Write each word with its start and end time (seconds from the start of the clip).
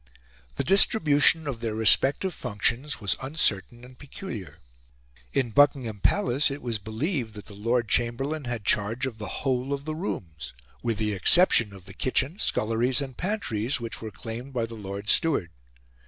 The 0.55 0.63
distribution 0.63 1.47
of 1.47 1.59
their 1.59 1.75
respective 1.75 2.33
functions 2.33 2.99
was 2.99 3.15
uncertain 3.21 3.85
and 3.85 3.99
peculiar. 3.99 4.57
In 5.31 5.51
Buckingham 5.51 5.99
Palace, 5.99 6.49
it 6.49 6.63
was 6.63 6.79
believed 6.79 7.35
that 7.35 7.45
the 7.45 7.53
Lord 7.53 7.87
Chamberlain 7.87 8.45
had 8.45 8.65
charge 8.65 9.05
of 9.05 9.19
the 9.19 9.27
whole 9.45 9.73
of 9.73 9.85
the 9.85 9.93
rooms, 9.93 10.55
with 10.81 10.97
the 10.97 11.13
exception 11.13 11.71
of 11.71 11.85
the 11.85 11.93
kitchen, 11.93 12.39
sculleries, 12.39 12.99
and 12.99 13.15
pantries, 13.15 13.79
which 13.79 14.01
were 14.01 14.09
claimed 14.09 14.53
by 14.53 14.65
the 14.65 14.73
Lord 14.73 15.07
Steward. 15.07 15.51